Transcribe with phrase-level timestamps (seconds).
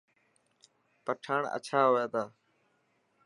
[1.05, 2.23] پٺاڻ اڇا هوئي تا.